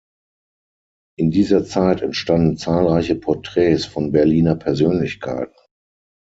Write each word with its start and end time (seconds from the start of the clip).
In 1.19 1.29
dieser 1.29 1.63
Zeit 1.63 2.01
entstanden 2.01 2.57
zahlreiche 2.57 3.13
Porträts 3.13 3.85
von 3.85 4.11
Berliner 4.11 4.55
Persönlichkeiten. 4.55 5.53